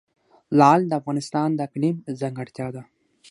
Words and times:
لعل 0.57 0.81
د 0.87 0.91
افغانستان 1.01 1.49
د 1.55 1.59
اقلیم 1.67 1.95
ځانګړتیا 2.19 2.67
ده. 2.75 2.83